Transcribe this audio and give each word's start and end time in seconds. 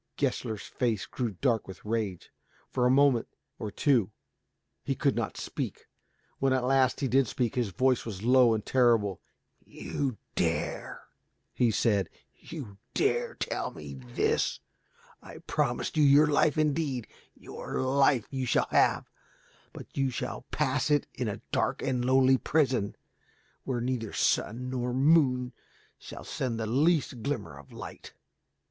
Gessler's 0.17 0.63
face 0.63 1.05
grew 1.05 1.29
dark 1.41 1.67
with 1.67 1.85
rage. 1.85 2.31
For 2.71 2.87
a 2.87 2.89
moment 2.89 3.27
or 3.59 3.69
two 3.69 4.09
he 4.83 4.95
could 4.95 5.15
not 5.15 5.37
speak. 5.37 5.85
When 6.39 6.53
at 6.53 6.63
last 6.63 7.01
he 7.01 7.07
did 7.07 7.27
speak, 7.27 7.53
his 7.53 7.69
voice 7.69 8.03
was 8.03 8.23
low 8.23 8.55
and 8.55 8.65
terrible, 8.65 9.21
"You 9.63 10.17
dare," 10.33 11.03
he 11.53 11.69
said, 11.69 12.09
"you 12.33 12.79
dare 12.95 13.35
to 13.35 13.49
tell 13.49 13.69
me 13.69 13.93
this! 13.93 14.59
I 15.21 15.37
promised 15.45 15.95
you 15.95 16.03
your 16.03 16.25
life 16.25 16.57
indeed. 16.57 17.05
Your 17.35 17.79
life 17.79 18.25
you 18.31 18.47
shall 18.47 18.69
have, 18.71 19.07
but 19.71 19.95
you 19.95 20.09
shall 20.09 20.47
pass 20.49 20.89
it 20.89 21.05
in 21.13 21.27
a 21.27 21.41
dark 21.51 21.83
and 21.83 22.03
lonely 22.03 22.39
prison, 22.39 22.95
where 23.65 23.81
neither 23.81 24.13
sun 24.13 24.71
nor 24.71 24.95
moon 24.95 25.53
shall 25.99 26.23
send 26.23 26.59
the 26.59 26.65
least 26.65 27.21
glimmer 27.21 27.55
of 27.55 27.71
light. 27.71 28.13